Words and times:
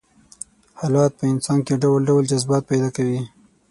حالات 0.79 1.11
په 1.19 1.23
انسان 1.33 1.59
کې 1.65 1.73
ډول 1.83 2.01
ډول 2.09 2.23
جذبات 2.31 2.63
پيدا 2.71 2.89
کوي. 2.95 3.21